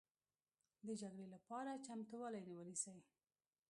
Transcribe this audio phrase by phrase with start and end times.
[0.85, 2.99] د جګړې لپاره چمتوالی ونیسئ